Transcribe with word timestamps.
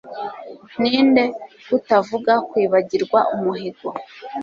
Ninde, 0.81 1.23
kutavuga 1.67 2.33
kwibagirwa 2.49 3.19
umuhigo, 3.35 3.87